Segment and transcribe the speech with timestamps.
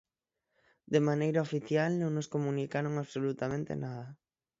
[0.93, 4.07] De maneira oficial non nos comunicaron absolutamente nada.